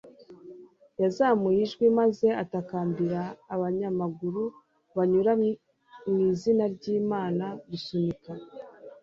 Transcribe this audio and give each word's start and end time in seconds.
yazamuye 1.01 1.59
ijwi 1.67 1.85
maze 1.99 2.27
atakambira 2.43 3.21
abanyamaguru 3.53 4.43
banyura 4.95 5.31
'mw'izina 6.09 6.63
ry'imana 6.75 7.45
gusunika 7.69 8.31